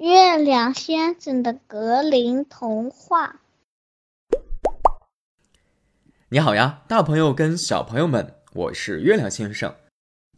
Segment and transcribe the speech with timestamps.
[0.00, 3.42] 月亮先生的格林童话。
[6.30, 9.76] 你好呀，大朋友跟小朋友们，我是月亮先生。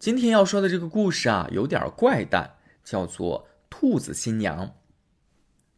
[0.01, 4.67] 今天要说的这个故事啊，有点怪诞，叫做《兔子新娘》。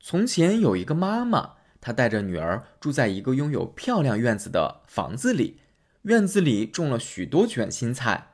[0.01, 5.61] 从前有一个妈妈，她带着女儿住在一个拥有漂亮院子的房子里，
[6.05, 8.29] 院子里种了许多卷心菜。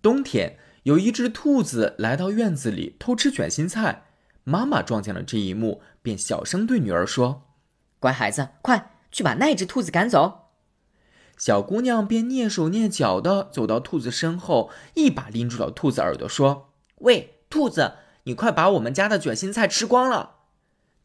[0.00, 4.06] 冬天，有一只兔子来到院子里偷吃卷心菜。
[4.50, 7.42] 妈妈撞见了这一幕，便小声对女儿说
[8.00, 10.48] ：“乖孩子，快去把那只兔子赶走。”
[11.38, 17.94] 小姑娘便蹑手蹑脚地走到兔子身后，一把拎住了兔子耳朵，说：“喂，兔子，
[18.24, 20.38] 你快把我们家的卷心菜吃光了！”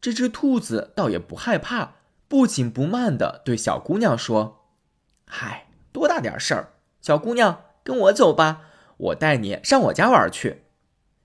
[0.02, 1.94] 这只兔子倒也不害怕，
[2.26, 4.66] 不紧不慢地对小姑娘说
[5.24, 6.72] ：“嗨，多大点事儿？
[7.00, 8.62] 小姑娘，跟我走吧，
[8.96, 10.64] 我带你上我家玩去。”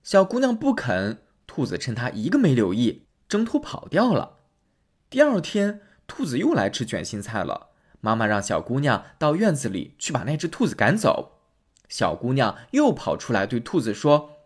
[0.04, 1.24] 小姑娘不肯。
[1.54, 4.38] 兔子趁他一个没留意，挣脱跑掉了。
[5.10, 7.72] 第二天，兔子又来吃卷心菜了。
[8.00, 11.42] 妈妈让小姑娘到院子里去把那只兔子赶走。
[11.90, 14.38] 小姑娘又跑出来对兔子说：“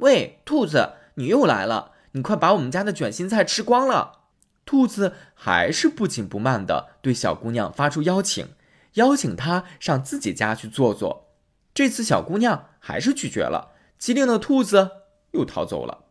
[0.00, 4.20] 喂，兔子，你又来了，你快把我们家的卷心菜吃光了。”
[4.64, 8.48] 兔子还是不紧不慢地对小姑娘发出邀请，
[8.94, 11.26] 邀请她上自己家去坐坐。
[11.74, 14.90] 这次小姑娘还是拒绝了，机灵的兔子
[15.32, 16.04] 又逃走了。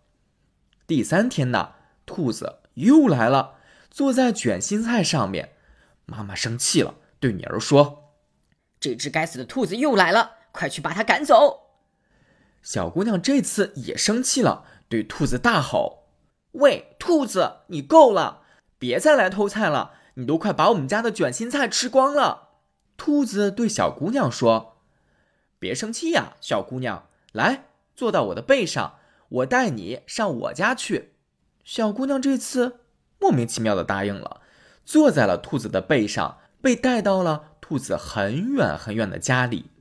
[0.87, 1.73] 第三天呢，
[2.05, 3.55] 兔子又来了，
[3.89, 5.53] 坐在卷心菜上面。
[6.05, 8.13] 妈妈生气了，对女儿说
[8.79, 11.79] ：“这只该死的兔子又来了，快去把它赶走。”
[12.61, 16.03] 小姑娘这次也生气了，对兔子大吼
[16.53, 18.43] ：“喂，兔子，你够了，
[18.77, 19.93] 别再来偷菜了！
[20.13, 22.49] 你都快把我们家的卷心菜吃光了。”
[22.95, 24.77] 兔子对小姑娘说
[25.57, 28.99] ：“别生气呀，小姑娘，来，坐到我的背上。”
[29.29, 31.13] 我带你上我家去，
[31.63, 32.79] 小姑娘这次
[33.19, 34.41] 莫名其妙的答应了，
[34.85, 39.71] 坐在了兔子的背上，被带到了兔子很远很远的家里。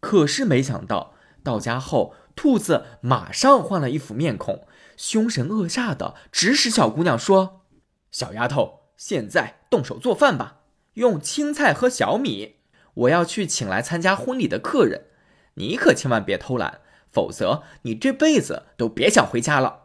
[0.00, 4.66] 可是没想到，到家后，兔子马上换了一副面孔，
[4.96, 7.62] 凶神恶煞的指使小姑娘说
[8.10, 10.60] ：“小丫头，现在动手做饭吧，
[10.94, 12.56] 用青菜和小米。
[12.94, 15.06] 我要去请来参加婚礼的客人，
[15.54, 16.80] 你可千万别偷懒。”
[17.12, 19.82] 否则，你这辈子都别想回家了。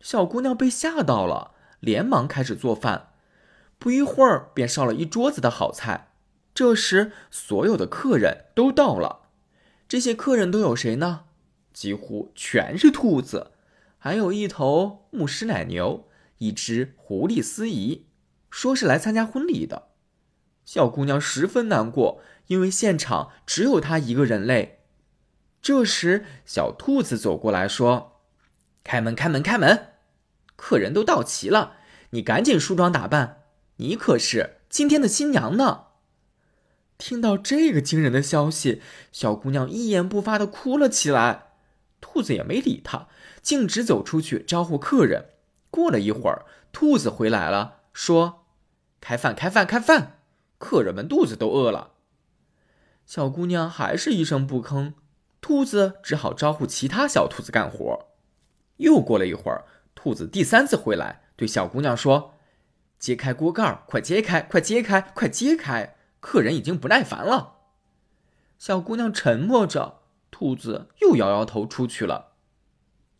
[0.00, 3.10] 小姑娘被吓到了，连忙开始做饭。
[3.78, 6.08] 不一会儿，便烧了一桌子的好菜。
[6.52, 9.28] 这时，所有的客人都到了。
[9.88, 11.24] 这些客人都有谁呢？
[11.72, 13.52] 几乎全是兔子，
[13.98, 18.06] 还有一头牧师奶牛，一只狐狸司仪，
[18.50, 19.88] 说是来参加婚礼的。
[20.64, 24.80] 小姑娘十分难过，因为现场只有她一个人类。
[25.62, 28.20] 这时，小兔子走过来说
[28.82, 29.92] ：“开门，开门，开门！
[30.56, 31.76] 客人都到齐了，
[32.10, 33.44] 你赶紧梳妆打扮，
[33.76, 35.84] 你可是今天的新娘呢。”
[36.98, 41.52] 听到这个惊人的消息，小姑娘一言不发的哭了起来。
[42.00, 43.06] 兔子也没理她，
[43.40, 45.26] 径直走出去招呼客人。
[45.70, 48.46] 过了一会儿，兔子回来了，说
[49.00, 50.18] ：“开饭，开饭，开饭！
[50.58, 51.92] 客人们肚子都饿了。”
[53.06, 54.94] 小姑娘还是一声不吭。
[55.42, 58.06] 兔子只好招呼其他小兔子干活。
[58.76, 62.34] 又过了一会儿，兔子第三次回来，对小姑娘说
[63.00, 65.96] ：“揭开锅盖，快揭开，快揭开，快揭开！
[66.20, 67.56] 客人已经不耐烦了。”
[68.56, 72.34] 小姑娘沉默着，兔子又摇摇头出去了。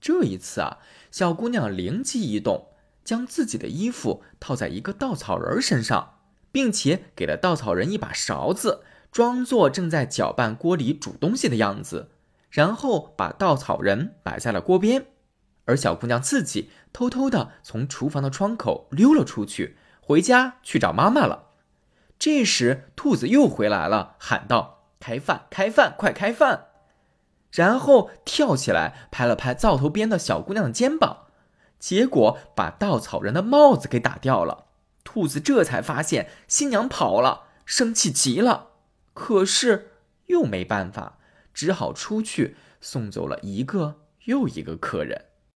[0.00, 0.78] 这一次啊，
[1.10, 2.68] 小姑娘灵机一动，
[3.04, 6.20] 将自己的衣服套在一个稻草人身上，
[6.52, 8.84] 并且给了稻草人一把勺子。
[9.12, 12.10] 装作正在搅拌锅里煮东西的样子，
[12.50, 15.06] 然后把稻草人摆在了锅边，
[15.66, 21.50] 而小姑娘自己偷偷的从厨房的窗口溜了出去，回家去找妈妈了。
[22.18, 26.68] 这时，兔子又回来了，喊道：“开饭，开饭，快开饭！”
[27.52, 31.26] 然后跳起来拍了拍灶头边的小姑娘的肩膀，
[31.78, 34.64] 结果把稻草人的帽子给打掉了。
[35.04, 38.68] 兔子这才发现新娘跑了，生气极了。
[39.14, 39.90] 可是
[40.26, 41.18] 又没办法，
[41.52, 45.26] 只好出去送走了一个又一个客人。